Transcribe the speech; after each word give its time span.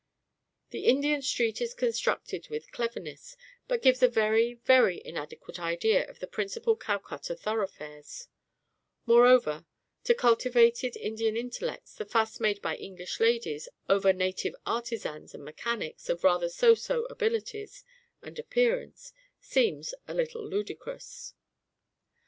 The 0.71 0.85
Indian 0.87 1.21
street 1.21 1.61
is 1.61 1.75
constructed 1.75 2.47
with 2.49 2.71
cleverness, 2.71 3.37
but 3.67 3.83
gives 3.83 4.01
a 4.01 4.07
very, 4.07 4.55
very 4.55 4.99
inadequate 5.05 5.59
idea 5.59 6.09
of 6.09 6.17
the 6.19 6.25
principal 6.25 6.75
Calcutta 6.75 7.35
thoroughfares; 7.35 8.27
moreover, 9.05 9.63
to 10.05 10.15
cultivated 10.15 10.97
Indian 10.97 11.37
intellects, 11.37 11.93
the 11.93 12.05
fuss 12.05 12.39
made 12.39 12.63
by 12.63 12.77
English 12.77 13.19
ladies 13.19 13.69
over 13.87 14.11
native 14.11 14.55
artisans 14.65 15.35
and 15.35 15.45
mechanics 15.45 16.09
of 16.09 16.23
rather 16.23 16.49
so 16.49 16.73
so 16.73 17.05
abilities 17.05 17.85
and 18.23 18.39
appearance 18.39 19.13
seems 19.39 19.93
a 20.07 20.15
little 20.15 20.43
ludicrous! 20.43 21.35